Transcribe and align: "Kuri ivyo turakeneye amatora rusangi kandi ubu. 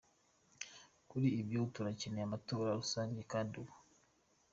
"Kuri 1.09 1.27
ivyo 1.41 1.61
turakeneye 1.73 2.23
amatora 2.27 2.77
rusangi 2.79 3.21
kandi 3.31 3.53
ubu. 3.61 3.75